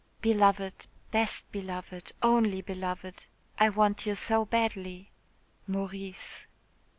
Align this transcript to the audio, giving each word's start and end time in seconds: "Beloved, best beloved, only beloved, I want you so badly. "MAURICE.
"Beloved, 0.23 0.87
best 1.11 1.45
beloved, 1.51 2.11
only 2.23 2.63
beloved, 2.63 3.25
I 3.59 3.69
want 3.69 4.07
you 4.07 4.15
so 4.15 4.45
badly. 4.45 5.11
"MAURICE. 5.67 6.47